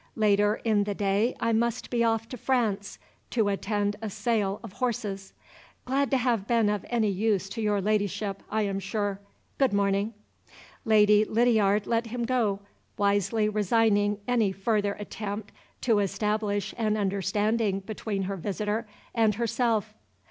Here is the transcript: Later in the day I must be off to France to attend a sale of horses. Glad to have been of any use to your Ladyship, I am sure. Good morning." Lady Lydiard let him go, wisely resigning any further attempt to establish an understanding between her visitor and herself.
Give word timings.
Later 0.15 0.55
in 0.63 0.85
the 0.85 0.95
day 0.95 1.35
I 1.39 1.53
must 1.53 1.91
be 1.91 2.03
off 2.03 2.27
to 2.29 2.35
France 2.37 2.97
to 3.29 3.49
attend 3.49 3.97
a 4.01 4.09
sale 4.09 4.59
of 4.63 4.73
horses. 4.73 5.31
Glad 5.85 6.09
to 6.09 6.17
have 6.17 6.47
been 6.47 6.69
of 6.69 6.83
any 6.89 7.09
use 7.11 7.47
to 7.49 7.61
your 7.61 7.79
Ladyship, 7.81 8.41
I 8.49 8.63
am 8.63 8.79
sure. 8.79 9.19
Good 9.59 9.73
morning." 9.73 10.15
Lady 10.85 11.23
Lydiard 11.23 11.85
let 11.85 12.07
him 12.07 12.23
go, 12.25 12.61
wisely 12.97 13.47
resigning 13.47 14.19
any 14.27 14.51
further 14.51 14.93
attempt 14.97 15.51
to 15.81 15.99
establish 15.99 16.73
an 16.79 16.97
understanding 16.97 17.81
between 17.81 18.23
her 18.23 18.37
visitor 18.37 18.87
and 19.13 19.35
herself. 19.35 19.93